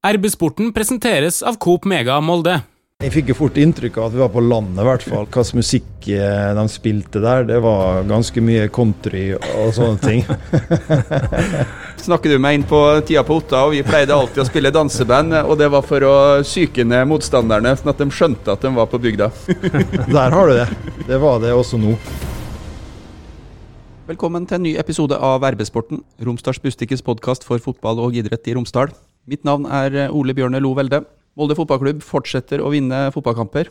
[0.00, 2.54] RB-sporten presenteres av Coop Mega Molde.
[3.04, 5.26] Jeg fikk jo fort inntrykk av at vi var på landet, i hvert fall.
[5.26, 10.24] Hva slags musikk eh, de spilte der, det var ganske mye country og sånne ting.
[12.06, 15.36] Snakker du meg inn på tida på Otta, og vi pleide alltid å spille danseband.
[15.42, 16.14] Og det var for å
[16.48, 19.28] psyke ned motstanderne, sånn at de skjønte at de var på bygda.
[20.16, 20.66] Der har du det.
[21.12, 21.92] Det var det også nå.
[24.08, 28.56] Velkommen til en ny episode av RB-sporten, Romsdals Bustikkes podkast for fotball og idrett i
[28.56, 28.96] Romsdal.
[29.28, 31.02] Mitt navn er Ole Bjørne Lo Velde.
[31.38, 33.68] Molde fotballklubb fortsetter å vinne fotballkamper.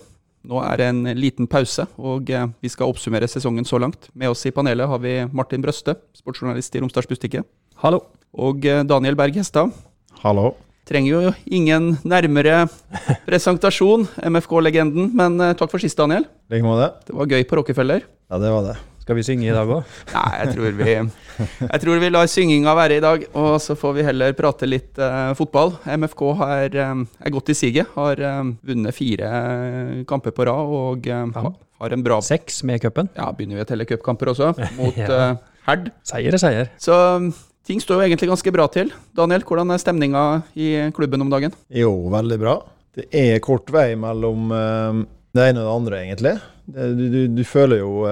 [0.47, 4.07] Nå er det en liten pause, og eh, vi skal oppsummere sesongen så langt.
[4.15, 7.43] Med oss i panelet har vi Martin Brøste, sportsjournalist i Romsdals Bustikke.
[7.83, 8.05] Hallo.
[8.39, 9.73] Og eh, Daniel Berg Hestad.
[10.23, 10.53] Hallo.
[10.87, 12.63] Trenger jo ingen nærmere
[13.27, 16.23] presentasjon, MFK-legenden, men eh, takk for sist, Daniel.
[16.49, 16.93] like måte.
[17.09, 18.07] Det var gøy på Rockefeller.
[18.31, 18.77] Ja, det var det.
[19.09, 19.87] Skal vi synge i dag òg?
[20.13, 20.91] Nei, jeg tror vi
[21.65, 24.99] Jeg tror vi lar synginga være i dag, og så får vi heller prate litt
[25.01, 25.71] eh, fotball.
[25.97, 27.89] MFK har, eh, er godt i siget.
[27.95, 29.31] Har eh, vunnet fire
[30.05, 31.39] kamper på rad og eh,
[31.81, 33.09] har en bra Seks med cupen.
[33.17, 35.09] Ja, begynner vi å telle cupkamper også, mot Ja.
[35.31, 35.89] eh, Herd.
[36.05, 36.69] Seier er seier.
[36.81, 36.93] Så
[37.25, 37.31] mm,
[37.65, 38.93] ting står jo egentlig ganske bra til.
[39.17, 41.57] Daniel, hvordan er stemninga i klubben om dagen?
[41.73, 42.55] Jo, veldig bra.
[42.93, 45.01] Det er kort vei mellom eh,
[45.33, 46.37] det ene og det andre, egentlig.
[46.69, 48.05] Du, du, du føler jo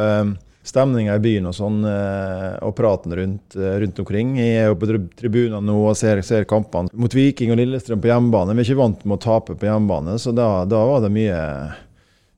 [0.67, 4.35] stemninga i byen og sånn, eh, og praten rundt, eh, rundt omkring.
[4.39, 8.11] Jeg er jo på tribunen nå og ser, ser kampene mot Viking og Lillestrøm på
[8.11, 8.55] hjemmebane.
[8.55, 11.43] Vi er ikke vant med å tape på hjemmebane, så da, da var det mye,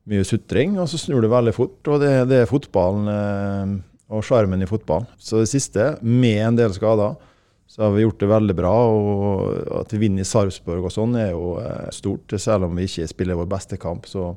[0.10, 0.78] mye sutring.
[0.78, 3.74] Og så snur det veldig fort, og det, det er fotballen eh,
[4.14, 5.10] og sjarmen i fotballen.
[5.18, 7.18] Så det siste, med en del skader,
[7.70, 8.76] så har vi gjort det veldig bra.
[8.90, 11.52] Og at vi vinner i Sarpsborg og sånn er jo
[11.94, 12.34] stort.
[12.42, 14.32] Selv om vi ikke spiller vår beste kamp, så,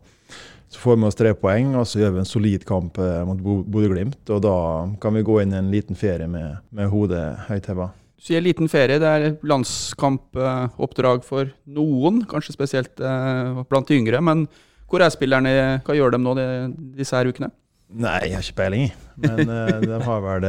[0.73, 1.75] så får vi oss tre poeng.
[1.77, 4.23] Og så gjør vi en solid kamp eh, mot Bo- Bodø-Glimt.
[4.33, 4.55] Og da
[5.03, 7.91] kan vi gå inn i en liten ferie med, med hodet høyt heva.
[8.17, 9.01] Du sier liten ferie.
[9.03, 14.21] Det er landskampoppdrag for noen, kanskje spesielt eh, blant de yngre.
[14.25, 14.47] Men
[14.91, 15.53] hvor er spillerne?
[15.87, 16.47] Hva gjør de nå de,
[16.99, 17.51] disse her ukene?
[17.93, 18.87] Nei, jeg har ikke peiling.
[19.21, 20.47] Men eh, de har vel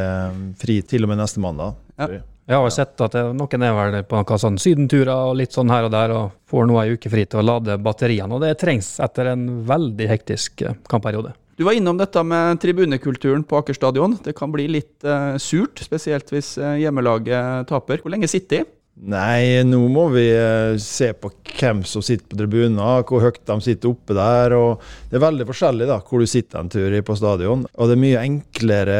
[0.61, 1.75] fri til og med neste mandag.
[1.99, 2.21] Ja.
[2.53, 2.61] Jeg.
[2.61, 5.87] Har jo sett at noen er vel på noen sånn sydenturer og litt sånn her
[5.87, 8.31] og der, og får nå ei uke fri til å lade batteriene.
[8.33, 11.33] Og det trengs etter en veldig hektisk eh, kampperiode.
[11.57, 14.15] Du var innom dette med tribunekulturen på Aker stadion.
[14.25, 18.01] Det kan bli litt uh, surt, spesielt hvis eh, hjemmelaget taper.
[18.01, 18.71] Hvor lenge sitter de?
[18.93, 22.77] Nei, nå må vi eh, se på hvem som sitter på tribunen,
[23.09, 24.53] hvor høyt de sitter oppe der.
[24.53, 27.65] og Det er veldig forskjellig da, hvor du sitter en tur på stadion.
[27.73, 28.99] Og det er mye enklere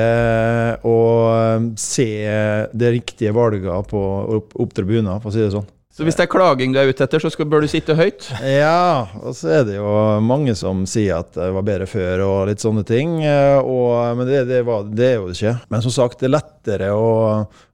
[0.90, 0.98] å
[1.36, 2.10] eh, se
[2.74, 4.04] det riktige valget på
[4.40, 5.70] opp, opp tribunen, for å si det sånn.
[5.94, 8.26] Så hvis det er klaging du er ute etter, så skal, bør du sitte høyt?
[8.50, 9.92] Ja, og så er det jo
[10.26, 13.20] mange som sier at det var bedre før og litt sånne ting.
[13.22, 15.60] eh, Og, men det, det, var, det er jo det ikke.
[15.70, 17.12] Men som sagt, det er lettere å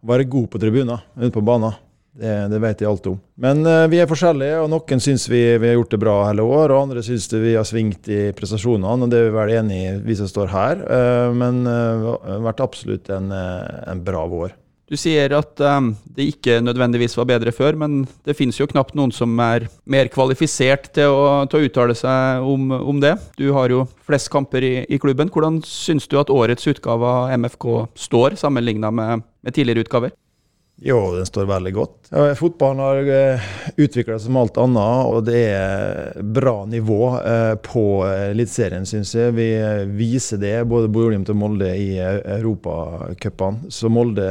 [0.04, 1.80] være god på tribuner ute på banen.
[2.20, 3.18] Det, det vet jeg alt om.
[3.40, 6.44] Men uh, vi er forskjellige, og noen syns vi, vi har gjort det bra hele
[6.44, 9.78] år, og andre syns vi har svingt i prestasjonene, og det er vi vel enig
[9.80, 10.84] i, vi som står her.
[10.84, 14.56] Uh, Men eh, det har vært absolutt en, en bra vår.
[14.90, 18.96] Du sier at um, det ikke nødvendigvis var bedre før, men det finnes jo knapt
[18.98, 23.14] noen som er mer kvalifisert til å, til å uttale seg om, om det.
[23.38, 25.30] Du har jo flest kamper i, i klubben.
[25.30, 27.70] Hvordan syns du at årets utgave av MFK
[28.10, 30.16] står, sammenligna med, med tidligere utgaver?
[30.82, 32.10] Jo, den står veldig godt.
[32.40, 33.42] Fotballen har
[33.76, 39.12] utvikla seg som alt annet, og det er bra nivå eh, på eh, Eliteserien, syns
[39.18, 39.34] jeg.
[39.36, 43.68] Vi eh, viser det, både Bodø-Glimt og Molde, i eh, europacupene.
[43.76, 44.30] Så Molde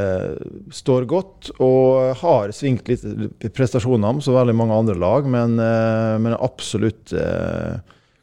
[0.72, 3.04] står godt og har svingt litt
[3.52, 7.76] prestasjoner som veldig mange andre lag, men, eh, er absolutt eh,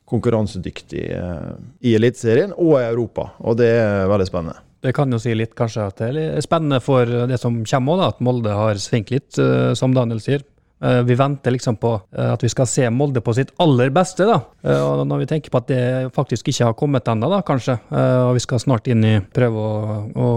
[0.10, 1.50] konkurransedyktig eh,
[1.86, 3.36] i Eliteserien og i Europa.
[3.46, 4.62] Og det er veldig spennende.
[4.82, 8.04] Det kan jo si litt kanskje at det er spennende for det som kommer òg,
[8.08, 10.44] at Molde har svingt litt, eh, som Daniel sier.
[10.84, 14.26] Eh, Vi venter liksom på eh, at vi skal se Molde på sitt aller beste.
[14.26, 14.42] da.
[14.84, 18.34] Og Når vi tenker på at det faktisk ikke har kommet ennå, da, kanskje, og
[18.36, 20.30] vi skal snart inn i prøve å, å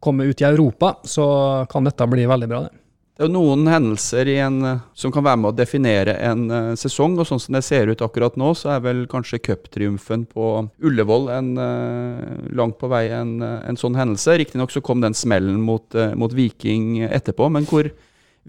[0.00, 2.60] komme ut i Europa, så kan dette bli veldig bra.
[2.66, 2.85] det.
[3.16, 6.74] Det er jo noen hendelser en, eh, som kan være med å definere en eh,
[6.76, 10.48] sesong, og sånn som det ser ut akkurat nå, så er vel kanskje cuptriumfen på
[10.84, 14.36] Ullevål en, eh, langt på vei en, en sånn hendelse.
[14.36, 17.88] Riktignok så kom den smellen mot, mot Viking etterpå, men hvor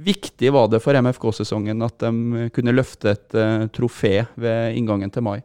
[0.03, 3.37] viktig var det for MFK-sesongen at de kunne løfte et
[3.73, 5.37] trofé ved inngangen til mai?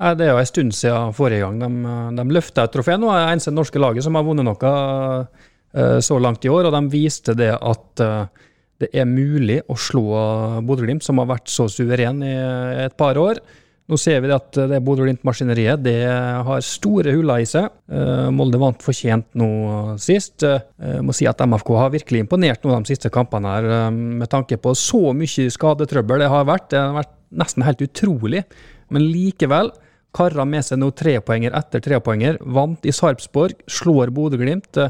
[0.00, 2.98] Det er jo en stund siden forrige gang de, de løfta et trofé.
[2.98, 4.74] Nå er det eneste norske laget som har vunnet noe
[6.02, 8.46] så langt i år, og de viste det at eh,
[8.80, 10.04] det er mulig å slå
[10.64, 12.36] Bodø-Glimt, som har vært så suveren i
[12.86, 13.42] et par år.
[13.90, 15.98] Nå ser vi at det Bodø-Glimt-maskineriet det
[16.46, 17.66] har store huller i seg.
[17.90, 19.50] Eh, Molde vant fortjent nå
[20.00, 20.46] sist.
[20.46, 24.60] Jeg må si at MFK har virkelig imponert nå de siste kampene her, med tanke
[24.62, 26.70] på så mye skadetrøbbel det har vært.
[26.72, 28.44] Det har vært nesten helt utrolig.
[28.90, 29.74] Men likevel
[30.16, 32.40] karra med seg nå trepoenger etter trepoenger.
[32.42, 34.80] Vant i Sarpsborg, slår Bodø-Glimt.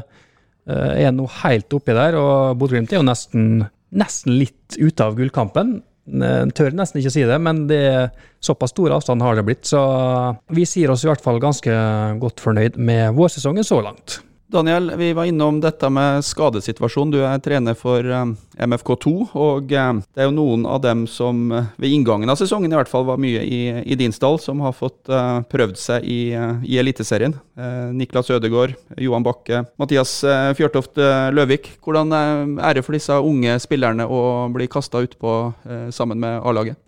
[0.69, 3.63] Er nå helt oppi der, og Bodø-Glimt er jo nesten,
[3.97, 5.79] nesten litt ute av gullkampen.
[6.11, 8.09] Jeg tør nesten ikke si det, men det er
[8.43, 9.65] såpass stor avstand har det blitt.
[9.69, 9.81] Så
[10.53, 11.75] vi sier oss i hvert fall ganske
[12.21, 14.19] godt fornøyd med vårsesongen så langt.
[14.51, 17.11] Daniel, vi var innom dette med skadesituasjonen.
[17.13, 18.33] Du er trener for eh,
[18.67, 22.73] MFK2, og eh, det er jo noen av dem som eh, ved inngangen av sesongen
[22.73, 25.07] i hvert fall var mye i, i din stall, som har fått
[25.51, 26.19] prøvd seg i,
[26.67, 27.37] i Eliteserien.
[27.95, 30.17] Niklas Ødegaard, Johan Bakke, Mathias
[30.57, 30.99] Fjørtoft
[31.31, 31.71] Løvik.
[31.83, 34.21] Hvordan er det for disse unge spillerne å
[34.51, 35.35] bli kasta utpå
[35.95, 36.79] sammen med A-laget?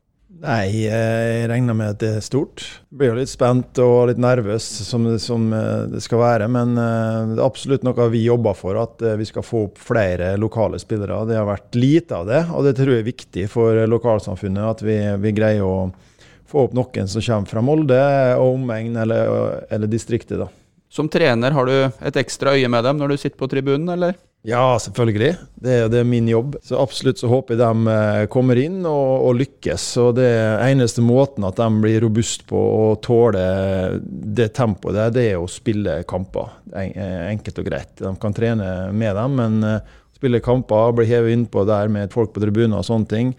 [0.42, 2.64] Nei, jeg regner med at det er stort.
[2.92, 6.48] Blir jo litt spent og litt nervøs, som, som eh, det skal være.
[6.52, 9.80] Men eh, det er absolutt noe vi jobber for, at eh, vi skal få opp
[9.80, 11.22] flere lokale spillere.
[11.30, 14.66] Det har vært lite av det, og det tror jeg er viktig for lokalsamfunnet.
[14.74, 15.78] At vi, vi greier å
[16.50, 18.02] få opp noen som kommer fra Molde
[18.36, 20.42] og omegn eller, eller distriktet.
[20.42, 20.50] da.
[20.94, 21.74] Som trener, har du
[22.06, 24.14] et ekstra øye med dem når du sitter på tribunen, eller?
[24.46, 25.32] Ja, selvfølgelig.
[25.56, 26.58] Det, det, er min jobb.
[26.62, 29.86] Så absolutt så håper jeg de eh, kommer inn og, og lykkes.
[30.04, 30.30] Og det
[30.68, 35.50] eneste måten at de blir robust på og tåler det tempoet der, det er å
[35.50, 36.52] spille kamper.
[36.76, 37.96] Enkelt og greit.
[38.04, 42.36] De kan trene med dem, men uh, spille kamper, bli hevet innpå der med folk
[42.36, 43.34] på tribuner og sånne ting,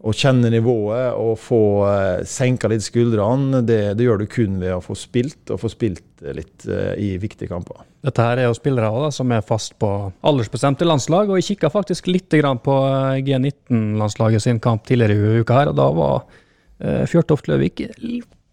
[0.00, 4.72] å kjenne nivået og få uh, senka litt skuldrene, det, det, gjør du kun ved
[4.72, 7.82] å få spilt, og få spilt litt uh, i viktige kamper.
[8.06, 9.90] Dette her er jo spillere da, som er fast på
[10.24, 15.58] aldersbestemte landslag, og jeg kikka faktisk litt på eh, G19-landslaget sin kamp tidligere i uka
[15.58, 17.84] her, og da var uh, Fjørtoft Løvik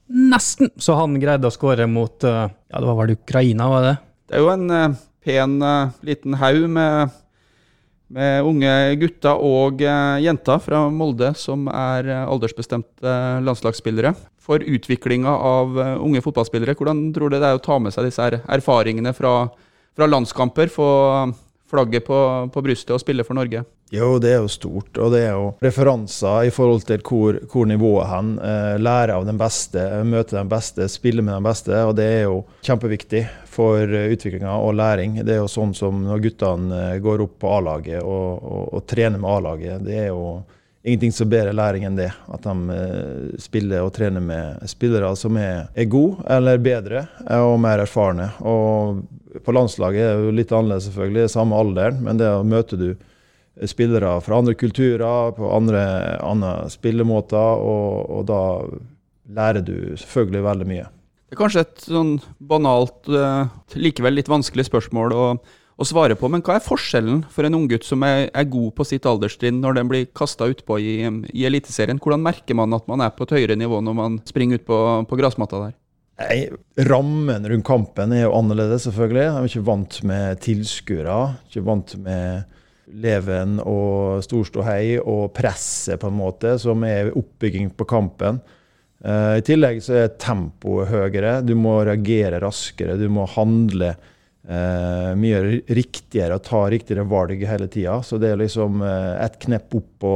[0.08, 3.96] nesten så han greide å skåre mot uh, ja, det var vel Ukraina, var det?
[4.28, 5.58] Det er jo en uh, pen
[6.08, 7.16] liten haug med
[8.14, 8.72] med unge
[9.02, 14.14] gutter og eh, jenter fra Molde som er eh, aldersbestemte landslagsspillere.
[14.48, 18.08] For utviklinga av eh, unge fotballspillere, hvordan tror du det er å ta med seg
[18.08, 19.50] disse erfaringene fra,
[19.98, 20.72] fra landskamper?
[20.72, 20.90] Få
[21.68, 22.18] flagget på,
[22.54, 23.66] på, brystet og spille for Norge?
[23.92, 24.94] Jo, det er jo stort.
[25.04, 28.30] Og det er jo referanser i forhold til hvor, hvor nivået er hen.
[28.84, 31.76] lære av den beste, møte den beste, spille med den beste.
[31.84, 33.26] Og det er jo kjempeviktig
[33.58, 35.18] for utviklinga og læring.
[35.26, 38.86] Det er jo sånn som når guttene eh, går opp på A-laget og, og, og,
[38.90, 39.84] trener med A-laget.
[39.88, 40.44] Det er jo
[40.88, 42.12] ingenting som bedre læring enn det.
[42.34, 47.08] At de eh, spiller og trener med spillere som er, er gode eller bedre
[47.40, 48.30] og mer erfarne.
[48.46, 49.02] Og
[49.44, 52.80] på landslaget er det jo litt annerledes, selvfølgelig, det er samme alderen, men det møter
[52.82, 52.90] du
[53.70, 55.82] spillere fra andre kulturer, på andre,
[56.26, 58.42] andre spillemåter, og, og da
[59.38, 60.86] lærer du selvfølgelig veldig mye.
[61.28, 65.24] Det er kanskje et sånn banalt, uh, likevel litt vanskelig spørsmål å,
[65.76, 68.86] å, svare på, men hva er forskjellen for en unggutt som er, er, god på
[68.88, 70.94] sitt alderstrinn, når den blir kasta utpå i,
[71.36, 72.00] i Eliteserien?
[72.00, 74.80] Hvordan merker man at man er på et høyere nivå når man springer ut på,
[75.10, 75.76] på gressmatta der?
[76.18, 76.40] Nei,
[76.88, 79.26] Rammen rundt kampen er jo annerledes, selvfølgelig.
[79.26, 81.18] Jeg er ikke vant med tilskuere.
[81.52, 82.56] Ikke vant med
[82.88, 88.40] leven og storståhei og presset, på en måte, som er oppbygging på kampen.
[89.06, 91.40] Uh, I tillegg så er tempoet høyere.
[91.46, 92.98] Du må reagere raskere.
[92.98, 93.94] Du må handle
[94.48, 95.42] eh, mye
[95.76, 98.00] riktigere og ta riktigere valg hele tida.
[98.04, 100.16] Så det er liksom eh, ett knepp opp på,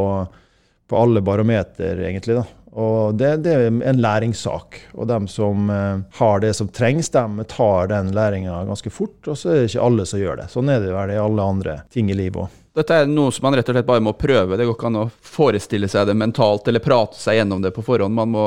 [0.87, 2.39] på, alle barometer, egentlig.
[2.39, 2.45] da.
[2.71, 4.77] Og det, det, er en læringssak.
[4.95, 5.67] Og de som
[6.15, 9.19] har det som trengs, de tar den læringa ganske fort.
[9.27, 10.47] Og så er det ikke alle som gjør det.
[10.53, 12.57] Sånn er det vel i alle andre ting i livet òg.
[12.71, 14.55] Dette er noe som man rett og slett bare må prøve.
[14.55, 17.83] Det går ikke an å forestille seg det mentalt eller prate seg gjennom det på
[17.83, 18.15] forhånd.
[18.15, 18.45] Man må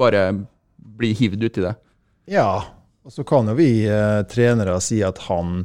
[0.00, 0.30] bare
[0.96, 1.74] bli hivd uti det.
[2.32, 2.64] Ja,
[3.04, 5.60] og så kan jo vi eh, trenere si at han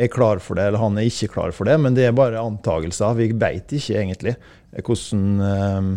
[0.00, 2.42] er klar for det, eller han er ikke klar for det, men det er bare
[2.42, 3.16] antagelser.
[3.16, 4.36] Vi veit ikke egentlig
[4.84, 5.88] hvordan eh,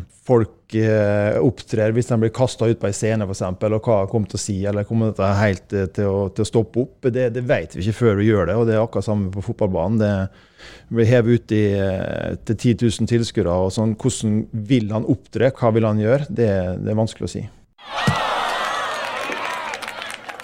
[0.66, 4.12] folk eh, opptrer hvis de blir kasta ut på ei scene, f.eks., og hva de
[4.12, 7.06] kommer til å si, eller kommer dette helt eh, til å, til å stoppe opp.
[7.12, 9.44] Det, det vet vi ikke før vi gjør det, og det er akkurat samme på
[9.46, 10.00] fotballbanen.
[10.00, 11.66] Det blir hevet ut i,
[12.46, 16.50] til 10 000 tilskuere, og sånn, hvordan vil han opptre, hva vil han gjøre, det,
[16.82, 17.46] det er vanskelig å si.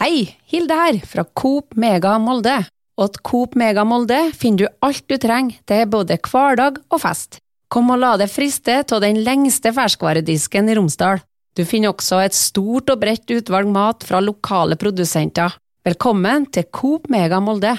[0.02, 2.64] Hei, Hilde her, fra Coop Mega Molde.
[3.02, 7.40] Og til Coop Mega Molde finner du alt du trenger til både hverdag og fest.
[7.72, 11.22] Kom og la deg friste av den lengste ferskvaredisken i Romsdal.
[11.56, 15.56] Du finner også et stort og bredt utvalg mat fra lokale produsenter.
[15.88, 17.72] Velkommen til Coop Mega Molde.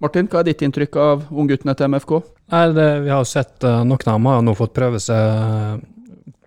[0.00, 2.16] Martin, hva er ditt inntrykk av ungguttene til MFK?
[2.54, 5.84] Nei, det, Vi har sett uh, Noen av dem har nå fått prøve seg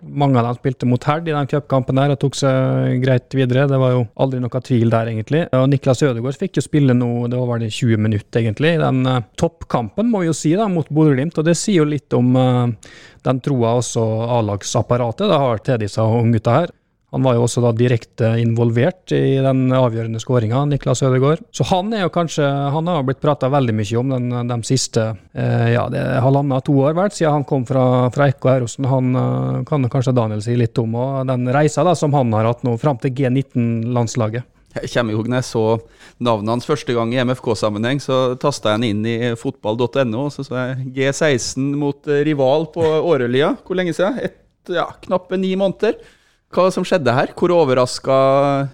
[0.02, 3.68] Mange av dem spilte mot Herd i den cupkampen der og tok seg greit videre.
[3.68, 5.44] Det var jo aldri noe tvil der, egentlig.
[5.58, 8.76] Og Niklas Ødegaard fikk jo spille nå, det var vel 20 minutter, egentlig.
[8.78, 11.38] i Den uh, toppkampen, må vi jo si, da, mot Bodø-Glimt.
[11.42, 12.94] Og det sier jo litt om uh,
[13.28, 14.06] den troa også
[14.40, 16.76] A-lagsapparatet har til disse unggutta her.
[17.10, 21.42] Han var jo også da direkte involvert i den avgjørende skåringa, Niklas Ødegaard.
[21.56, 25.08] Så han er jo kanskje Han har blitt prata veldig mye om den, de siste
[25.34, 28.86] eh, ja, det er halvannet to år vel, siden han kom fra, fra Ekko Eirosen.
[28.90, 32.46] Han uh, kan kanskje Daniel si litt om, og den reisa da som han har
[32.52, 34.46] hatt nå, fram til G19-landslaget.
[34.78, 35.64] Jeg kommer jo når jeg så
[36.22, 40.46] navnet hans første gang i MFK-sammenheng, så tasta jeg han inn i fotball.no, og så
[40.46, 43.56] så jeg G16 mot eh, rival på Årølia.
[43.66, 44.38] Hvor lenge siden?
[44.70, 45.98] Ja, knappe ni måneder
[46.50, 47.34] hva som skjedde her?
[47.38, 48.20] Hvor overraska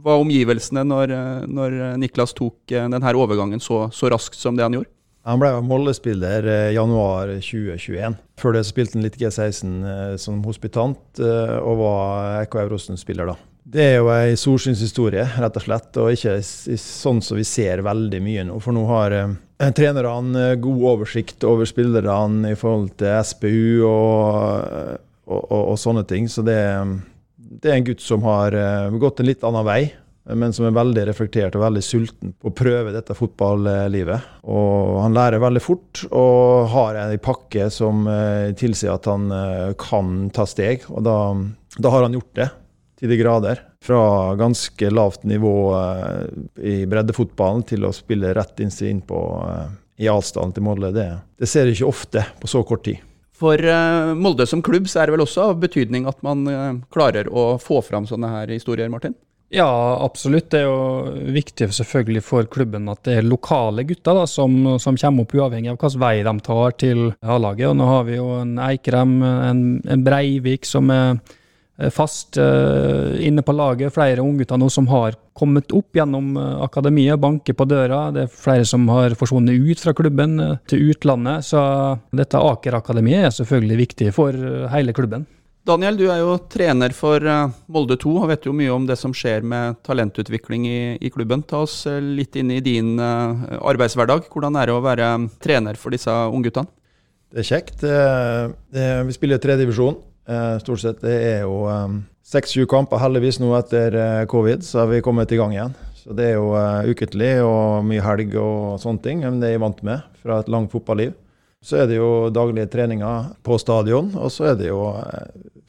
[0.04, 1.16] var omgivelsene når,
[1.52, 4.92] når, Niklas tok eh, denne overgangen så, så, raskt som det han gjorde?
[5.26, 8.16] Han ble Molde-spiller eh, januar 2021.
[8.40, 13.38] Før det spilte han litt G16 eh, som hospitant, og var EK Eurosen-spiller da.
[13.66, 16.36] Det er jo ei solskinnshistorie, rett og slett, og ikke
[16.78, 18.60] sånn som vi ser veldig mye nå.
[18.62, 19.34] For nå har eh,
[19.74, 26.30] trenerne god oversikt over spillerne i forhold til SPU og, og, og, og sånne ting.
[26.30, 26.62] Så det
[27.66, 29.82] det er en gutt som har uh, gått en litt annen vei,
[30.38, 34.30] men som er veldig reflektert og veldig sulten på å prøve dette fotballivet.
[34.50, 39.74] Og han lærer veldig fort og har en pakke som uh, tilsier at han uh,
[39.82, 40.86] kan ta steg.
[40.94, 41.18] Og da,
[41.78, 42.50] da, har han gjort det
[43.02, 43.64] til de grader.
[43.86, 45.56] Fra ganske lavt nivå
[46.58, 49.20] i breddefotballen til å spille rett inn på
[50.02, 50.90] i avstanden til Molde.
[50.96, 53.04] Det, det ser du ikke ofte på så kort tid.
[53.36, 56.74] For uh, Molde som klubb så er det vel også av betydning at man uh,
[56.94, 59.18] klarer å få fram sånne her historier, Martin?
[59.54, 59.68] Ja,
[60.02, 60.50] absolutt.
[60.52, 64.98] Det er jo viktig selvfølgelig for klubben at det er lokale gutter da, som, som
[65.00, 67.70] kommer opp, uavhengig av hvilken vei de tar til A-laget.
[67.70, 71.36] Og Nå har vi jo en Eikrem, en, en Breivik som er Eh,
[71.92, 73.94] fast uh, inne på laget.
[73.94, 78.08] Flere unggutter nå som har kommet opp gjennom uh, akademiet, banker på døra.
[78.16, 81.48] Det er flere som har forsvunnet ut fra klubben uh, til utlandet.
[81.50, 81.60] Så
[82.16, 85.28] dette Aker-akademiet er selvfølgelig viktig for hele klubben.
[85.66, 87.24] Daniel, du er jo trener for
[87.74, 91.42] Molde 2 og vet jo mye om det som skjer med talentutvikling i, i klubben.
[91.42, 94.30] Ta oss litt inn i din arbeidshverdag.
[94.30, 95.08] Hvordan er det å være
[95.42, 96.70] trener for disse ungguttene?
[97.34, 97.82] Det er kjekt.
[97.82, 97.96] Det,
[98.78, 99.98] det, vi spiller tredjedivisjon.
[100.26, 101.02] Eh, stort sett.
[101.02, 105.32] Det er jo um, seks-sju kamper heldigvis nå etter uh, covid, så har vi kommet
[105.32, 105.76] i gang igjen.
[106.00, 106.54] Så Det er jo
[106.92, 110.50] ukentlig og mye helg og sånne ting, men det er jeg vant med fra et
[110.54, 111.16] langt fotballiv.
[111.66, 114.84] Så er det jo daglige treninger på stadion, og så er det jo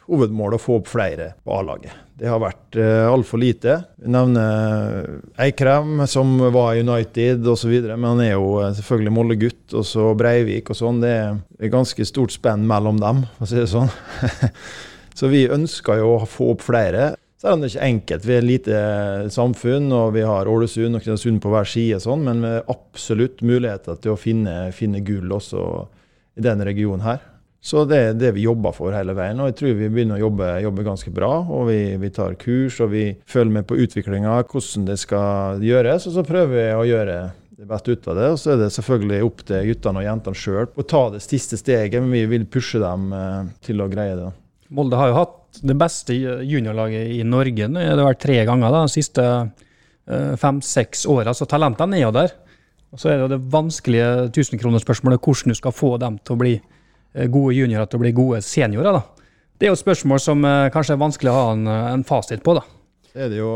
[0.06, 1.94] hovedmålet å få opp flere på A-laget.
[2.16, 3.74] Det har vært uh, altfor lite.
[4.00, 5.04] Vi nevner
[5.42, 9.64] Eikrem, som var i United osv., men han er jo uh, selvfølgelig Molde-gutt.
[9.76, 11.02] Og så Breivik og sånn.
[11.04, 13.92] Det er et ganske stort spenn mellom dem, for å si det sånn.
[15.18, 17.12] så vi ønsker jo å få opp flere.
[17.36, 18.24] Selv om det ikke er enkelt.
[18.24, 18.80] Vi er et lite
[19.34, 23.44] samfunn, og vi har Ålesund og Kristiansund på hver side, sånn, men vi har absolutt
[23.44, 25.66] muligheter til å finne, finne gull også
[26.40, 27.20] i denne regionen her.
[27.66, 29.40] Så det er det vi jobber for hele veien.
[29.42, 31.32] Og jeg tror vi begynner å jobbe, jobbe ganske bra.
[31.50, 36.06] Og vi, vi, tar kurs, og vi følger med på utviklinga, hvordan det skal gjøres.
[36.06, 37.18] Og så prøver vi å gjøre
[37.56, 38.28] det beste ut av det.
[38.30, 41.58] Og så er det selvfølgelig opp til guttene og jentene sjøl å ta det siste
[41.58, 44.30] steget, men vi vil pushe dem eh, til å greie det.
[44.76, 47.66] Molde har jo hatt det beste juniorlaget i Norge.
[47.72, 52.14] Det har vært tre ganger da, de siste eh, fem-seks åra, så talentene er jo
[52.14, 52.38] der.
[52.94, 56.42] Og Så er det jo det vanskelige tusenkronerspørsmålet hvordan du skal få dem til å
[56.44, 56.56] bli
[57.32, 58.98] gode juniorer til å bli gode seniorer.
[58.98, 59.16] da.
[59.56, 62.04] Det er jo et spørsmål som eh, kanskje er vanskelig å ha en, eh, en
[62.04, 62.54] fasit på.
[62.58, 62.64] da.
[63.16, 63.50] Det er det jo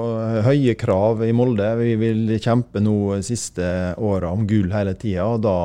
[0.47, 1.69] høye krav i Molde.
[1.77, 3.65] Vi vil kjempe nå de siste
[4.01, 5.27] åra om gull hele tida.
[5.37, 5.57] da,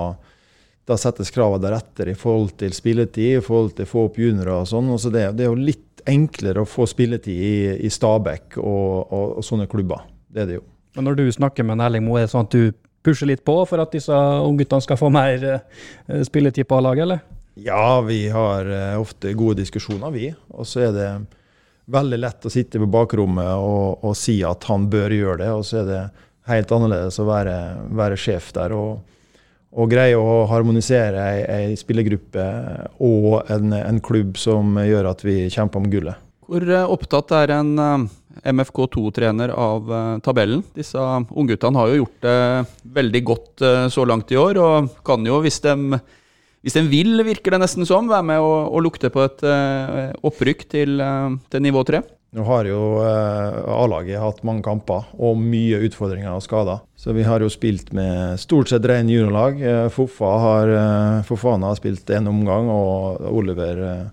[0.86, 4.58] da settes kravene deretter i forhold til spilletid, i forhold til å få opp juniorer
[4.58, 4.92] og sånn.
[5.00, 7.56] Så det, det, er jo litt enklere å få spilletid i,
[7.88, 10.04] i Stabæk og, og, og, sånne klubber.
[10.28, 10.66] Det er det jo.
[11.00, 12.76] Men når du snakker med Erling Moe, er det sånn at du
[13.06, 15.48] pusher litt på for at disse ungguttene skal få mer
[16.28, 17.24] spilletid på A-laget, eller?
[17.56, 20.28] Ja, vi har uh, ofte gode diskusjoner, vi.
[20.52, 21.10] Og så er det
[21.92, 25.64] veldig lett å sitte på bakrommet og, og, si at han bør gjøre det, og
[25.68, 26.02] så er det
[26.50, 27.60] helt annerledes å være,
[27.96, 28.76] være sjef der.
[28.76, 29.12] og
[29.76, 32.44] og greie å harmonisere ei, ei spillergruppe
[33.04, 36.22] og en, en, klubb som gjør at vi kjemper om gullet.
[36.48, 38.06] Hvor eh, opptatt er en uh,
[38.54, 39.92] MFK2-trener av
[40.24, 40.64] tabellen?
[40.80, 40.96] Disse
[41.28, 42.38] ungguttene har jo gjort det
[43.02, 45.76] veldig godt så langt i år, og kan jo, hvis de
[46.66, 50.10] hvis en vil, virker det nesten som, være med og, og lukte på et uh,
[50.26, 52.02] opprykk til, uh, til, nivå tre?
[52.36, 56.82] Nå har jo uh, A-laget hatt mange kamper og mye utfordringer og skader.
[56.98, 59.62] Så vi har jo spilt med stort sett ren juniorlag.
[59.94, 60.76] Foffa har,
[61.30, 64.06] Fofana har spilt én omgang, og Oliver har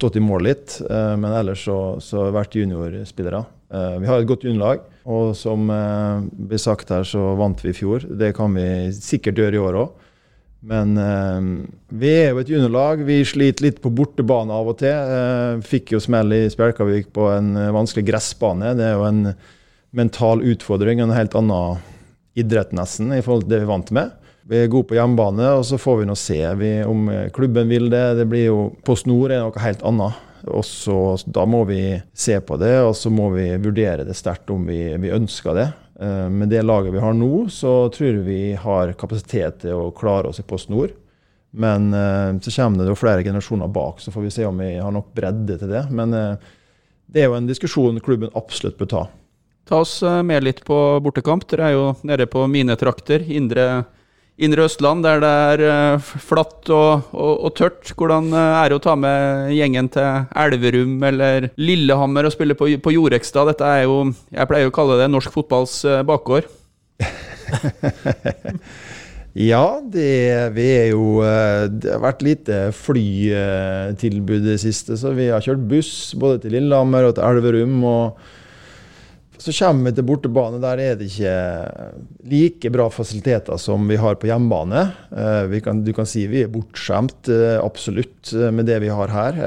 [0.00, 0.78] stått i mål litt.
[0.88, 3.44] Eh, men ellers så, så har vi vært juniorspillere.
[3.70, 7.72] Eh, vi har et godt juniorlag, og som eh, ble sagt her, så vant vi
[7.72, 8.06] i fjor.
[8.08, 10.06] Det kan vi sikkert gjøre i år òg.
[10.60, 11.40] Men eh,
[11.88, 13.04] vi er jo et juniorlag.
[13.08, 14.92] Vi sliter litt på bortebane av og til.
[14.92, 18.74] Eh, fikk jo smell i Spjelkavik på en eh, vanskelig gressbane.
[18.76, 19.22] Det er jo en
[19.96, 21.80] mental utfordring, en helt annen
[22.38, 24.16] idrett nesten i forhold til det vi er vant med.
[24.50, 27.88] Vi er gode på hjemmebane, og så får vi nå se vi, om klubben vil
[27.92, 28.04] det.
[28.18, 30.26] Det blir jo På snor er noe helt annet.
[30.48, 34.50] Og så, Da må vi se på det, og så må vi vurdere det sterkt
[34.50, 35.68] om vi, vi ønsker det.
[36.00, 40.30] Eh, med det laget vi har nå, så tror vi har kapasitet til å klare
[40.30, 40.94] oss i Post Nord.
[41.50, 44.78] Men eh, så kommer det jo flere generasjoner bak, så får vi se om vi
[44.78, 45.84] har nok bredde til det.
[45.92, 46.52] Men eh,
[47.04, 49.02] det er jo en diskusjon klubben absolutt bør ta.
[49.68, 51.44] Ta oss med litt på bortekamp.
[51.50, 53.22] Dere er jo nede på mine trakter.
[53.22, 53.84] Indre
[54.40, 57.90] Indre Østland, der det er uh, flatt og, og, og, tørt.
[57.92, 62.70] Hvordan uh, er det å ta med gjengen til Elverum eller Lillehammer og spille på,
[62.80, 63.50] på Jorekstad?
[63.50, 66.48] Dette er jo, jeg pleier å kalle det norsk fotballs uh, bakgård.
[69.50, 70.08] ja, det,
[70.56, 71.22] vi er jo
[71.72, 76.56] Det har vært lite flytilbud i det siste, så vi har kjørt buss både til
[76.56, 77.80] Lillehammer og til Elverum.
[77.84, 78.36] og
[79.40, 80.60] så kommer vi til bortebane.
[80.60, 81.34] Der er det ikke
[82.28, 84.82] like bra fasiliteter som vi har på hjemmebane.
[85.10, 89.14] Eh, kan, du kan si vi er bortskjemt, eh, absolutt, eh, med det vi har
[89.14, 89.38] her.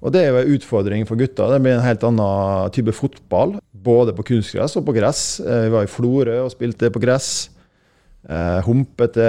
[0.00, 1.50] Og det er jo en utfordring for gutta.
[1.50, 3.56] Det blir en helt annen type fotball.
[3.86, 5.40] Både på kunstgress og på gress.
[5.44, 7.48] Vi var i Florø og spilte på gress.
[8.66, 9.28] Humpete,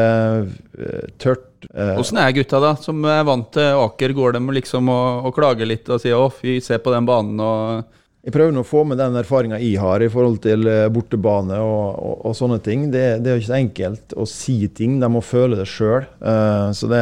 [1.21, 1.45] tørt.
[1.73, 4.13] Åssen er gutta, da, som er vant til Aker?
[4.17, 7.41] Går de liksom og, og klager litt og sier 'å, fy, se på den banen'?
[7.41, 7.97] og
[8.27, 11.61] jeg prøver nå å få med den erfaringa jeg har i forhold til eh, bortebane
[11.63, 12.89] og, og, og sånne ting.
[12.91, 16.03] Det, det, er jo ikke så enkelt å si ting, de må føle det sjøl.
[16.19, 16.99] Uh, eh, så det,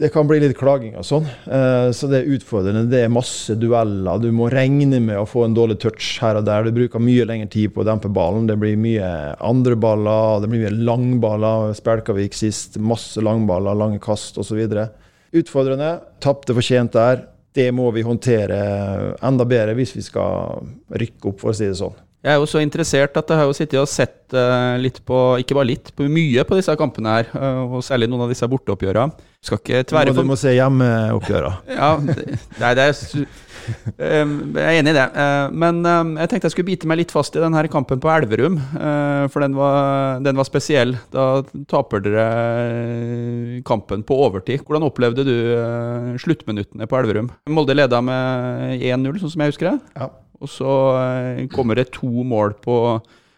[0.00, 1.28] det kan bli litt klaging og sånn.
[1.44, 2.86] Uh, så det er utfordrende.
[2.88, 4.22] Det er masse dueller.
[4.24, 6.64] Du må regne med å få en dårlig touch her og der.
[6.64, 8.48] Du bruker mye lengre tid på å dempe ballen.
[8.48, 9.12] Det blir mye
[9.44, 11.76] andre baller, det blir mye langballer.
[11.76, 12.80] Spjelkavik sist.
[12.80, 14.64] Masse langballer, lange kast osv.
[15.36, 15.98] Utfordrende.
[16.24, 18.58] Tapte fortjent der det må vi håndtere
[19.22, 21.94] enda bedre hvis vi skal rykke opp, for å si det sånn.
[22.24, 25.18] Jeg er jo så interessert at jeg har jo sittet og sett uh, litt på,
[25.42, 27.28] ikke bare litt, på mye på disse kampene her.
[27.36, 29.12] Uh, og særlig noen av disse borteoppgjørene.
[29.44, 31.50] Skal ikke tvære for Du må se hjemmeoppgjøra.
[31.78, 33.02] ja, det, nei, det er
[34.00, 35.04] Jeg er enig i det.
[35.52, 38.58] men jeg tenkte jeg skulle bite meg litt fast i denne kampen på Elverum.
[39.32, 40.96] for den var, den var, spesiell.
[41.12, 42.26] Da taper dere
[43.68, 44.64] kampen på overtid.
[44.64, 45.36] Hvordan opplevde du
[46.20, 47.30] sluttminuttene på Elverum?
[47.48, 49.78] Molde leda med 1-0, sånn som jeg husker det?
[49.96, 50.12] Ja.
[50.44, 52.76] Og så eh, kommer det to mål på,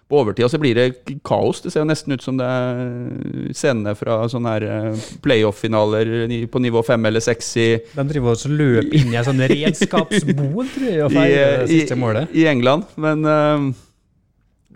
[0.06, 1.60] på overtid, og så blir det kaos.
[1.64, 6.12] Det ser jo nesten ut som det er scenene fra sånne her eh, playoff-finaler
[6.52, 7.66] på nivå fem eller seks i
[7.96, 11.98] De driver også løper inn i en sånn redskapsbod, tror jeg, og feirer det siste
[11.98, 12.30] målet.
[12.38, 13.66] I England, men uh,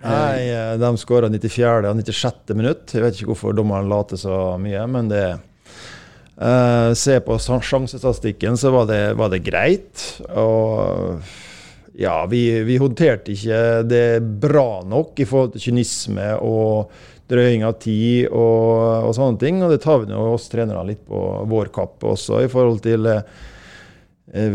[0.01, 0.49] Nei,
[0.81, 1.91] de skåra 94.
[1.91, 2.55] og 96.
[2.57, 2.95] minutt.
[2.95, 5.25] Jeg vet ikke hvorfor dommeren later så mye, men det
[6.41, 10.07] uh, Se på sjansestatistikken, så var det, var det greit.
[10.33, 11.21] Og
[12.01, 16.93] ja, vi, vi, håndterte ikke det bra nok i forhold til kynisme og
[17.29, 19.61] drøying av tid og, og sånne ting.
[19.61, 23.05] Og det tar vi nå oss trenere litt på vår kapp også, i forhold til
[23.13, 23.21] eh,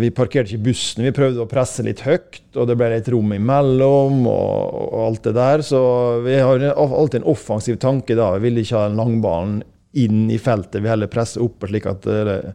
[0.02, 3.38] Vi parkerte ikke bussen, vi prøvde å presse litt høyt, og det ble litt rom
[3.38, 5.66] imellom og, og alt det der.
[5.70, 5.84] Så
[6.26, 8.34] vi har alltid en offensiv tanke da.
[8.40, 9.62] Vi vil ikke ha langballen
[9.96, 12.50] inn i feltet, vi heller presse opp slik at eh,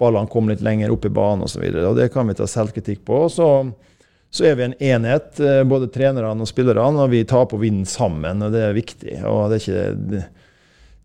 [0.00, 1.68] ballene kom litt lenger opp i banen osv.
[2.00, 3.26] Det kan vi ta selvkritikk på.
[3.28, 3.52] og så
[4.30, 7.88] så er vi en enhet, eh, både trenerne og spillerne, og vi taper og vinner
[7.90, 8.42] sammen.
[8.46, 9.16] og Det er viktig.
[9.26, 10.22] og Det er ikke, det,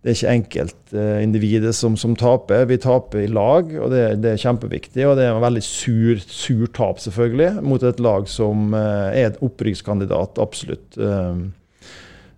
[0.05, 2.67] er ikke enkeltindividet uh, som, som, taper.
[2.69, 5.07] Vi taper i lag, og det, det, er kjempeviktig.
[5.09, 9.31] Og det er en veldig sur, sur tap, selvfølgelig, mot et lag som uh, er
[9.31, 10.99] et opprykkskandidat, absolutt.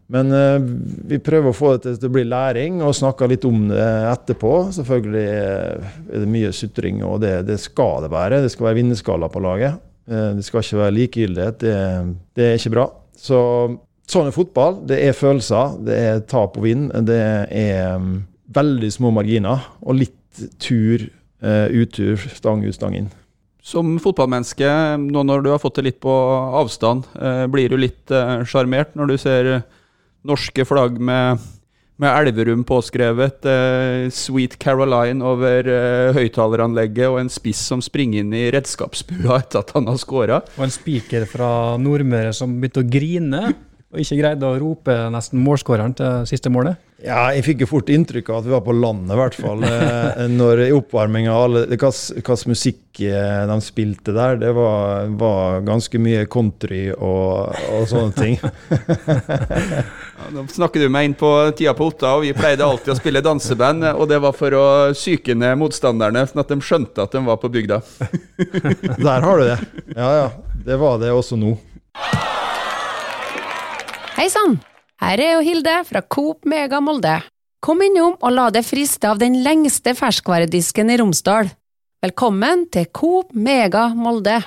[0.07, 0.31] Men
[1.03, 4.53] vi prøver å få det til å bli læring, og snakker litt om det etterpå.
[4.77, 8.39] Selvfølgelig er det mye sutring, og det, det skal det være.
[8.45, 9.83] Det skal være vinnerskaller på laget.
[10.07, 11.59] Eh, det skal ikke være likegyldighet.
[11.61, 11.75] Det,
[12.37, 12.87] det, er ikke bra.
[13.19, 13.39] Så
[14.07, 14.81] sånn er fotball.
[14.87, 15.77] Det er følelser.
[15.83, 16.87] Det er tap og vinn.
[17.07, 18.21] Det er um,
[18.55, 19.67] veldig små marginer.
[19.83, 21.09] Og litt tur,
[21.43, 23.09] uh, utur, stang ut, stang inn.
[23.67, 24.69] Som fotballmenneske,
[25.01, 26.13] nå når du har fått det litt på
[26.61, 28.13] avstand, uh, blir du litt
[28.47, 29.51] sjarmert når du ser
[30.27, 31.43] norske flagg med
[32.01, 38.35] med Elverum påskrevet, eh, Sweet Caroline over eh, høyttaleranlegget og en spiss som springer inn
[38.37, 40.41] i redskapsbua etter at han har skåra.
[40.57, 41.49] Og en spiker fra
[41.81, 43.41] Nordmøre som begynte å grine
[43.87, 46.75] og ikke greide å rope nesten målskåreren til siste målet.
[46.97, 49.61] Ja, jeg fikk jo fort inntrykk av at vi var på landet, i hvert fall.
[49.63, 51.35] eh, Når i oppvarminga
[51.69, 58.17] Hvilken musikk eh, de spilte der, det var, var ganske mye country og, og sånne
[58.17, 58.39] ting.
[60.17, 62.97] Ja, nå snakker du meg inn på tida på Otta, og vi pleide alltid å
[62.97, 63.85] spille danseband.
[63.93, 64.63] Og det var for å
[64.97, 67.77] psyke ned motstanderne, sånn at de skjønte at de var på bygda.
[68.97, 69.59] Der har du det.
[69.93, 70.27] Ja, ja.
[70.65, 71.53] Det var det også nå.
[74.17, 74.55] Hei sann!
[74.97, 77.19] Her er jo Hilde fra Coop Mega Molde.
[77.61, 81.51] Kom innom og la deg friste av den lengste ferskvaredisken i Romsdal.
[82.01, 84.39] Velkommen til Coop Mega Molde.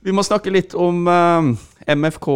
[0.00, 1.52] Vi må snakke litt om eh,
[1.92, 2.30] MFK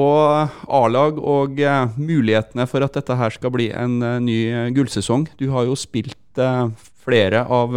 [0.83, 4.41] A-lag og eh, mulighetene for at dette her skal bli en eh, ny
[4.77, 5.31] gullsesong.
[5.41, 6.45] Du har jo spilt
[7.01, 7.73] flere av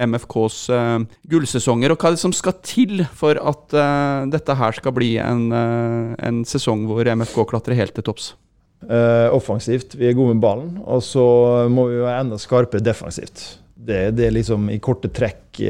[0.00, 0.98] MFKs eh,
[1.30, 1.92] gullsesonger.
[1.92, 5.48] Og hva er det som skal til for at eh, dette her skal bli en,
[5.54, 8.34] eh, en sesong hvor MFK klatrer helt til topps?
[8.80, 10.70] Uh, offensivt, vi er gode med ballen.
[10.88, 11.24] Og så
[11.68, 13.42] må vi være enda skarpere defensivt.
[13.74, 15.60] Det, det er liksom i korte trekk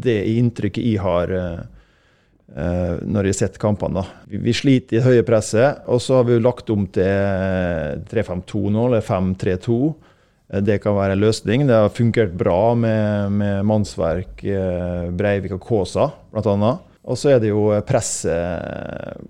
[0.00, 1.32] det inntrykket jeg har
[2.56, 4.04] eh, når jeg har sett kampene.
[4.30, 7.06] Vi, vi sliter i det høye presset, og så har vi jo lagt om til
[7.06, 9.80] eh, 3-5-2 nå, eller 5-3-2.
[10.52, 11.66] Eh, Det kan være en løsning.
[11.66, 16.72] Det har fungert bra med, med Mannsverk, eh, Breivik og Kaasa, bl.a.
[17.10, 19.20] Og så er det jo presset.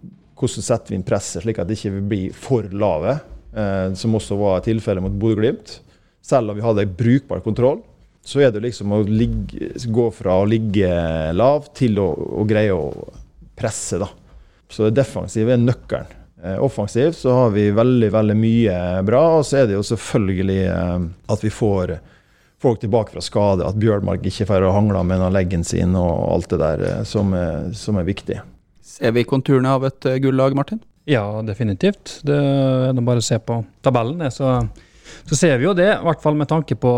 [0.40, 3.18] Hvordan setter vi inn presset slik at det ikke blir for lave,
[3.54, 5.78] eh, som også var tilfellet mot Bodø-Glimt.
[6.24, 7.80] Selv om vi hadde brukbar kontroll,
[8.24, 10.88] så er det liksom å ligge, gå fra å ligge
[11.32, 12.90] lav til å, å greie å
[13.56, 14.00] presse.
[14.00, 14.08] da.
[14.70, 16.19] Så det defensive er nøkkelen.
[16.44, 20.60] Eh, Offensivt så har vi veldig veldig mye bra, og så er det jo selvfølgelig
[20.70, 20.96] eh,
[21.34, 21.98] at vi får
[22.60, 26.60] folk tilbake fra skade, at Bjørnmark ikke får hangla med leggen sin og alt det
[26.62, 28.40] der eh, som er, som er viktig.
[28.84, 30.80] Ser vi konturene av et gullag, Martin?
[31.08, 32.20] Ja, definitivt.
[32.26, 34.58] Det er nå bare å se på tabellen, det, så,
[35.28, 35.88] så ser vi jo det.
[35.92, 36.92] I hvert fall med tanke på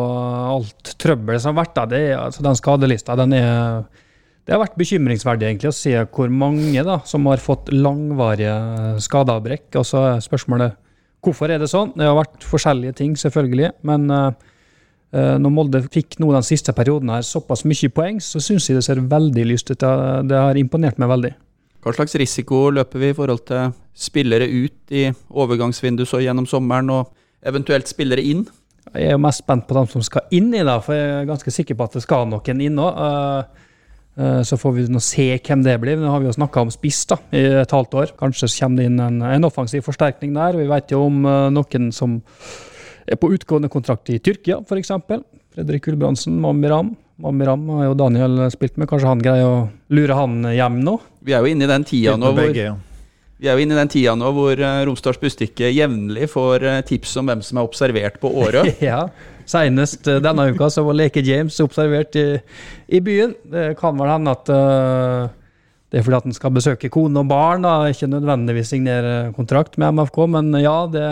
[0.52, 1.90] alt trøbbel som har vært der.
[1.92, 3.82] Det er, altså den skadelista, den er
[4.42, 8.54] Det har vært bekymringsverdig egentlig å se hvor mange da, som har fått langvarige
[9.04, 9.68] skadeavbrekk.
[9.78, 10.74] Og så er spørsmålet
[11.22, 11.92] hvorfor er det sånn?
[11.94, 13.70] Det har vært forskjellige ting, selvfølgelig.
[13.86, 18.66] Men eh, når Molde fikk nå den siste perioden her såpass mye poeng, så syns
[18.66, 19.78] jeg det ser veldig lyst ut.
[19.78, 19.94] Det,
[20.32, 21.32] det har imponert meg veldig.
[21.82, 26.90] Hva slags risiko løper vi i forhold til spillere ut i overgangsvinduet så gjennom sommeren,
[26.90, 28.44] og eventuelt spillere inn?
[28.92, 31.28] Jeg er jo mest spent på dem som skal inn i det, for jeg er
[31.30, 32.98] ganske sikker på at det skal noen inn òg.
[34.12, 35.96] Så får vi nå se hvem det blir.
[35.96, 38.10] Nå har vi jo snakka om spiss da, i et halvt år.
[38.20, 40.58] Kanskje kommer det inn en, en offensiv forsterkning der.
[40.60, 42.18] Vi vet jo om eh, noen som
[43.08, 44.92] er på utgående kontrakt i Tyrkia, f.eks.
[45.52, 46.92] Fredrik Gulbrandsen, Mamiram.
[47.22, 48.88] Mamiram har jo Daniel spilt med.
[48.90, 49.58] Kanskje han greier å
[49.92, 50.98] lure han hjem nå?
[51.24, 52.78] Vi er jo inne i den tida nå hvor Begge, ja.
[53.42, 56.80] Vi er jo inne i den tida nå hvor eh, Romsdals Bustikke jevnlig får eh,
[56.86, 58.62] tips om hvem som er observert på Årø.
[58.84, 59.02] ja.
[59.50, 62.26] Senest eh, denne uka så var Leke James observert i,
[62.86, 63.34] i byen.
[63.50, 65.24] Det kan vel hende at uh,
[65.90, 69.74] det er fordi at han skal besøke kone og barn, da, ikke nødvendigvis signere kontrakt
[69.74, 70.20] med MFK.
[70.36, 71.08] Men ja, det,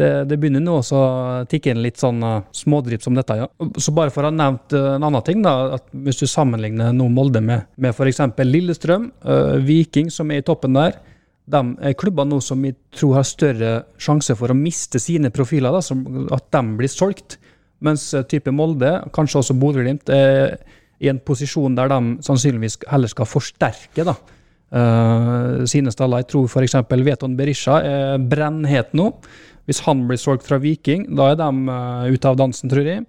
[0.00, 1.02] det, det begynner nå å
[1.48, 3.36] tikke inn litt sånn uh, som dette.
[3.38, 3.46] ja.
[3.78, 7.06] Så bare for å ha nevnt en annen ting, da, at hvis du sammenligner nå
[7.06, 8.24] Molde med, med f.eks.
[8.42, 9.12] Lillestrøm,
[9.62, 10.98] Viking som er i toppen der,
[11.48, 15.72] de er klubber nå som vi tror har større sjanse for å miste sine profiler,
[15.74, 17.38] da, som, at de blir solgt.
[17.84, 20.58] Mens eh, type Molde, kanskje også Bodø-Glimt, er
[20.98, 24.16] i en posisjon der de sannsynligvis heller skal forsterke da,
[24.74, 26.24] uh, sine staller.
[26.24, 26.74] Jeg tror f.eks.
[27.06, 29.12] Veton Berisha er brennhet nå.
[29.68, 33.04] Hvis han blir solgt fra Viking, da er de uh, ute av dansen, tror jeg.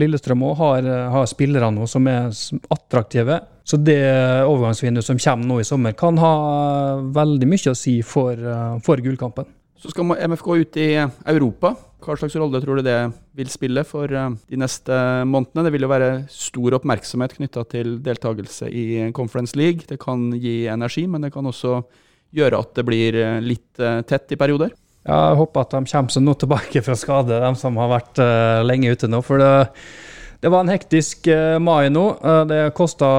[0.00, 2.30] Lillestrøm òg har, eh, har spillere nå som er
[2.74, 3.40] attraktive.
[3.64, 4.00] Så det
[4.44, 8.96] overgangsvinduet som kommer nå i sommer, kan ha veldig mye å si for, eh, for
[8.96, 9.46] gullkampen.
[9.78, 10.94] Så skal MFK ut i
[11.26, 11.76] Europa.
[12.04, 12.98] Hva slags rolle tror du det
[13.36, 14.92] vil spille for eh, de neste
[15.28, 15.64] månedene?
[15.64, 19.86] Det vil jo være stor oppmerksomhet knytta til deltakelse i Conference League.
[19.88, 21.82] Det kan gi energi, men det kan også
[22.34, 24.74] gjøre at det blir eh, litt eh, tett i perioder.
[25.04, 28.64] Jeg håper at de kommer seg nå tilbake fra skade, de som har vært uh,
[28.64, 29.20] lenge ute nå.
[29.24, 29.50] For det,
[30.40, 32.06] det var en hektisk uh, mai nå.
[32.24, 33.10] Uh, det kosta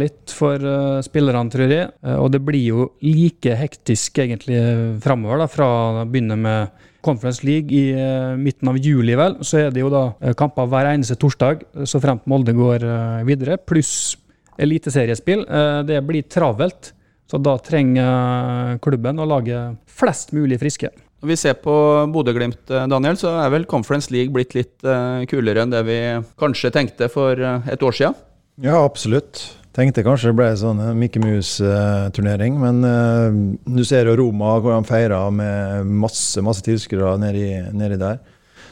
[0.00, 0.56] litt for
[1.04, 1.92] spillerne, tror jeg.
[2.16, 4.62] Og det blir jo like hektisk egentlig
[5.04, 7.92] framover, da, fra å begynne med Conference League i
[8.40, 9.36] midten av juli, vel.
[9.44, 10.08] Så er det jo da
[10.40, 12.82] kamper hver eneste torsdag, så fremt Molde går
[13.28, 13.60] videre.
[13.62, 14.16] Pluss
[14.58, 15.44] eliteseriespill.
[15.86, 16.90] Det blir travelt.
[17.30, 20.90] Så da trenger klubben å lage flest mulig friske.
[21.24, 21.74] Når vi ser på
[22.12, 26.00] Bodø-Glimt, eh, Daniel, så er vel Conference League blitt litt eh, kulere enn det vi
[26.36, 28.18] kanskje tenkte for eh, et år siden.
[28.60, 29.40] Ja, absolutt.
[29.76, 33.34] Tenkte kanskje det ble en sånn Mickey Mouse-turnering, men uh,
[33.68, 38.22] du ser jo Roma hvor de feirer med masse masse tilskuere nedi, nedi der.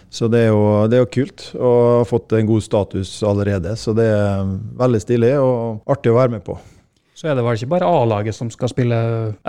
[0.08, 3.74] Så det er, jo, det er jo kult, og har fått en god status allerede.
[3.76, 4.48] Så det er
[4.80, 6.56] veldig stilig og artig å være med på.
[7.12, 9.00] Så er det vel ikke bare A-laget som skal spille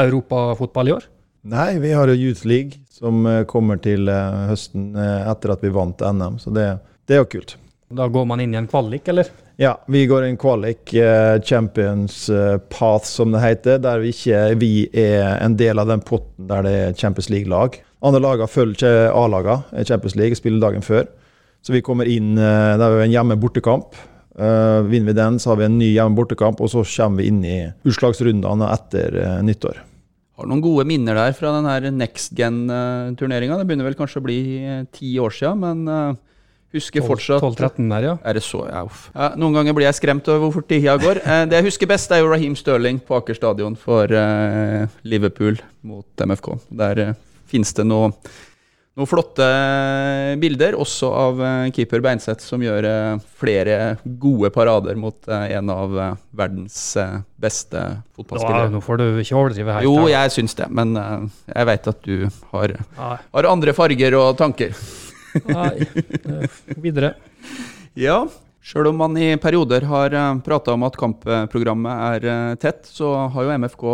[0.03, 1.07] europafotball i år?
[1.45, 6.37] Nei, vi har jo Youth League som kommer til høsten etter at vi vant NM,
[6.39, 6.67] så det,
[7.07, 7.57] det er jo kult.
[7.95, 9.27] Da går man inn i en kvalik, eller?
[9.61, 10.91] Ja, vi går i en kvalik,
[11.47, 12.25] Champions
[12.71, 16.65] Path som det heter, der vi ikke vi er en del av den potten der
[16.65, 17.77] det er Champions League-lag.
[18.05, 21.07] Andre lagene følger ikke A-lagene i Champions League, spiller dagen før.
[21.63, 23.95] Så vi kommer inn der vi har en hjemme-bortekamp.
[24.35, 27.59] Vinner vi den, så har vi en ny hjemme-bortekamp, og så kommer vi inn i
[27.87, 29.79] utslagsrundene etter nyttår.
[30.35, 33.55] Har noen gode minner der fra den next gen-turneringa.
[33.59, 34.39] Det begynner vel kanskje å bli
[34.91, 35.85] ti år sia, men
[36.75, 38.13] Husker fortsatt 12-13 der, ja.
[38.27, 38.65] Er det så?
[38.67, 38.81] Ja,
[39.13, 41.21] ja, noen ganger blir jeg skremt over hvor fort tida går.
[41.23, 45.61] Eh, det jeg husker best, er jo Raheem Sterling på Aker stadion for eh, Liverpool
[45.87, 46.49] mot MFK.
[46.81, 47.13] Der eh,
[47.51, 48.11] finnes det noe,
[48.95, 49.45] noen flotte
[50.39, 55.71] bilder, også av eh, keeper Beinseth, som gjør eh, flere gode parader mot eh, en
[55.73, 55.97] av
[56.35, 56.77] verdens
[57.41, 57.81] beste
[58.15, 58.71] fotballspillere.
[58.71, 59.87] Nå får du ikke overdrive her.
[59.87, 64.71] Jo, jeg syns det, men jeg veit at du har, har andre farger og tanker.
[65.51, 65.87] Nei,
[66.79, 67.17] videre.
[67.99, 68.21] Ja,
[68.63, 73.59] sjøl om man i perioder har prata om at kampprogrammet er tett, så har jo
[73.59, 73.89] MFK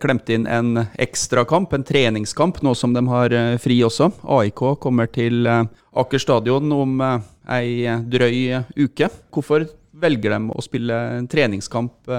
[0.00, 4.10] klemt inn en ekstrakamp, en treningskamp, nå som de har fri også.
[4.36, 9.10] AIK kommer til Aker stadion om ei drøy uke.
[9.32, 12.12] Hvorfor velger de å spille en treningskamp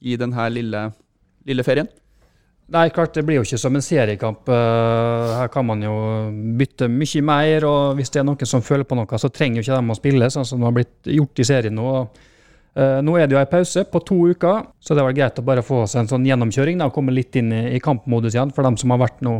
[0.00, 0.86] i denne lille,
[1.48, 1.90] lille ferien?
[2.72, 4.48] Nei, klart det blir jo ikke som en seriekamp.
[4.48, 5.94] Eh, her kan man jo
[6.56, 9.66] bytte mye mer, og hvis det er noen som føler på noe, så trenger jo
[9.66, 11.88] ikke de å spille, sånn som det har blitt gjort i serien nå.
[12.00, 12.30] Eh,
[12.74, 15.64] nå er det jo ei pause på to uker, så det var greit å bare
[15.64, 18.78] få seg en sånn gjennomkjøring da, og komme litt inn i, kampmodus igjen for dem
[18.80, 19.34] som har vært nå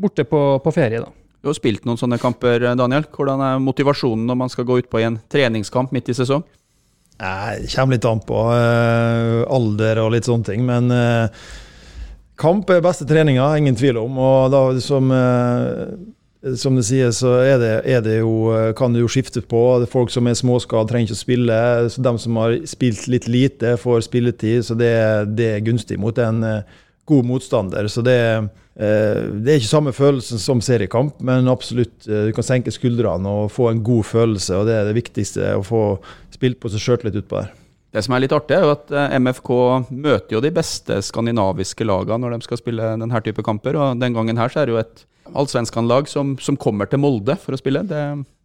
[0.00, 1.02] borte på, på ferie.
[1.04, 1.10] da.
[1.42, 3.04] Du har spilt noen sånne kamper, Daniel.
[3.12, 6.46] Hvordan er motivasjonen når man skal gå ut på en treningskamp midt i sesong?
[7.20, 11.44] Det kommer litt an på uh, alder og litt sånne ting, men uh,
[12.42, 14.16] Kamp er beste treninga, ingen tvil om.
[14.18, 15.92] Og da, som, eh,
[16.58, 19.62] som du sier, så er det, er det, jo, eh, kan det jo skifte på.
[19.90, 21.58] Folk som er småskadd, trenger ikke å spille.
[21.92, 24.64] Så de som har spilt litt lite, får spilletid.
[24.66, 24.90] Så det,
[25.38, 27.86] det er gunstig mot en eh, god motstander.
[27.90, 28.18] Så det,
[28.74, 33.68] det er ikke samme følelsen som seriekamp, men absolutt du kan senke skuldrene og få
[33.68, 34.54] en god følelse.
[34.56, 35.82] og Det er det viktigste, å få
[36.32, 37.50] spilt på seg sjøltillit utpå der.
[37.92, 39.50] Det som er litt artig, er jo at eh, MFK
[39.92, 43.76] møter jo de beste skandinaviske lagene når de skal spille denne type kamper.
[43.76, 45.04] og Den gangen her så er det jo et
[45.36, 47.84] allsvenskan-lag som, som, kommer til Molde for å spille.
[47.88, 48.00] Det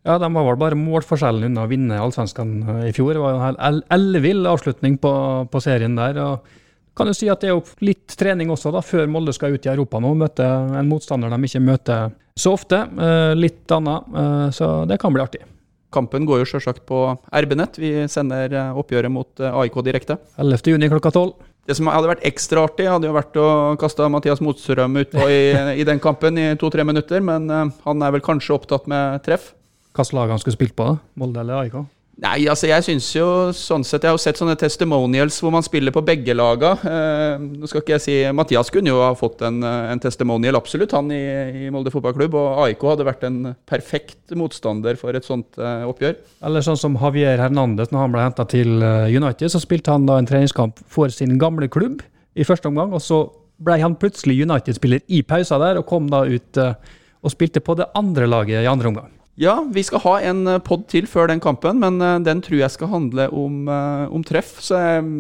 [0.08, 3.16] ja, de var vel bare målforskjellen unna å vinne allsvenskan eh, i fjor.
[3.16, 5.12] Det var jo en ellevill avslutning på,
[5.52, 6.20] på, serien der.
[6.24, 9.56] og kan jo si at Det er jo litt trening også, da, før Molde skal
[9.56, 10.16] ut i Europa nå.
[10.28, 12.84] Møte en motstander de ikke møter så ofte.
[12.84, 14.52] Eh, litt annet.
[14.56, 15.48] Så det kan bli artig.
[15.94, 17.78] Kampen går jo selvsagt på RB-nett.
[17.80, 20.18] Vi sender eh, oppgjøret mot eh, AIK direkte.
[20.36, 21.32] 11.6 klokka 12.
[21.68, 23.48] Det som hadde vært ekstra artig, hadde jo vært å
[23.80, 25.42] kaste Mathias Motstrøm utpå i,
[25.82, 29.50] i den kampen i to-tre minutter, men uh, han er vel kanskje opptatt med treff.
[29.92, 30.88] Hvilket lag han skulle spilt på?
[30.88, 31.02] da?
[31.20, 31.82] Molde eller AIK?
[32.18, 35.66] Nei, altså jeg syns jo sånn sett Jeg har jo sett sånne testimonials hvor man
[35.66, 36.72] spiller på begge laga.
[36.82, 40.58] Eh, nå skal ikke jeg si Mathias kunne jo ha fått en, eh, en testimonial,
[40.58, 41.22] absolutt, han i,
[41.68, 42.34] i, Molde fotballklubb.
[42.34, 43.38] Og AIK hadde vært en
[43.70, 46.18] perfekt motstander for et sånt eh, oppgjør.
[46.50, 50.10] Eller sånn som Javier Hernandez, når han ble henta til eh, United, så spilte han
[50.10, 52.02] da en treningskamp for sin gamle klubb
[52.34, 52.98] i første omgang.
[52.98, 53.28] Og så
[53.62, 56.74] ble han plutselig United-spiller i pausa der, og kom da ut eh,
[57.22, 59.14] og spilte på det andre laget i andre omgang.
[59.40, 62.58] Ja, vi skal ha en eh, pod til før den kampen, men eh, den tror
[62.58, 64.56] jeg skal handle om, eh, om treff.
[64.66, 64.80] Så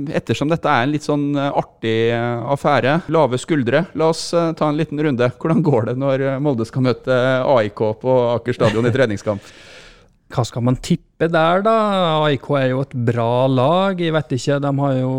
[0.09, 4.97] ettersom dette er en litt sånn artig affære, lave skuldre, la oss ta en liten
[5.05, 5.29] runde.
[5.37, 7.13] Hvordan går det når Molde skal møte
[7.45, 9.53] AIK på Aker stadion i treningskamp?
[10.27, 11.73] Hva skal man tippe der, da?
[12.27, 14.01] AIK er jo et bra lag.
[14.03, 15.11] Jeg vet ikke, De har jo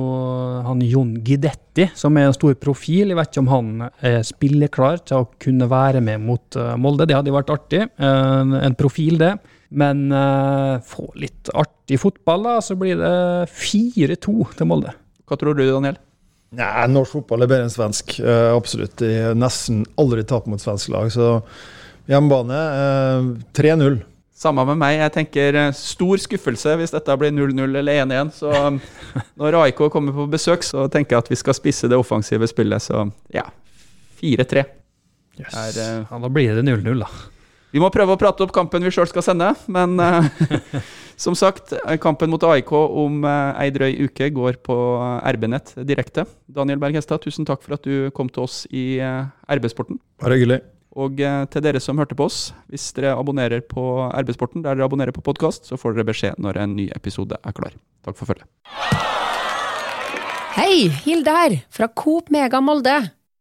[0.66, 3.09] han Jon Gidetti, som er en stor profil.
[3.09, 3.71] Jeg vet ikke om han
[4.05, 7.07] er spilleklar til å kunne være med mot uh, Molde.
[7.09, 7.87] Det hadde vært artig.
[7.99, 9.33] En profil, det.
[9.73, 13.14] Men uh, få litt artig fotball, da, så blir det
[13.49, 14.92] 4-2 til Molde.
[15.25, 15.97] Hva tror du, Daniel?
[16.59, 18.18] Nei, Norsk fotball er bedre enn svensk.
[18.53, 19.01] absolutt.
[19.05, 21.09] Jeg har nesten aldri tapt mot svensk lag.
[21.12, 21.38] Så
[22.09, 22.62] hjemmebane
[23.57, 24.01] 3-0.
[24.38, 25.01] Samme med meg.
[25.01, 28.29] Jeg tenker eh, stor skuffelse hvis dette blir 0-0 eller 1-1.
[28.37, 28.77] Så um,
[29.40, 32.85] når AIK kommer på besøk, så tenker jeg at vi skal spisse det offensive spillet.
[32.87, 33.48] Så ja,
[34.22, 34.62] 4-3.
[35.38, 35.51] Yes.
[35.51, 37.11] uh, ja, da blir det 0-0, da.
[37.74, 40.31] Vi må prøve å prate opp kampen vi sjøl skal sende, men eh,
[41.27, 44.79] som sagt, kampen mot AIK om uh, ei drøy uke går på
[45.35, 46.24] RB-nett direkte.
[46.46, 49.98] Daniel Berg Hestad, tusen takk for at du kom til oss i uh, RB-sporten.
[50.22, 50.62] Bare hyggelig.
[50.98, 52.38] Og eh, til dere som hørte på oss,
[52.72, 56.58] hvis dere abonnerer på RB-sporten der dere abonnerer på podkast, så får dere beskjed når
[56.64, 57.76] en ny episode er klar.
[58.06, 58.48] Takk for følget.
[60.58, 62.96] Hei, Hilde her, fra Coop Mega Molde.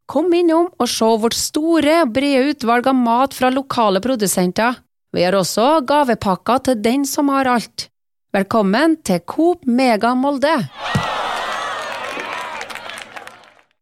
[0.08, 4.78] Kom innom og se vårt store brede utvalg av mat fra lokale produsenter.
[5.15, 7.89] Vi har også gavepakker til den som har alt.
[8.36, 10.60] Velkommen til Coop Mega Molde.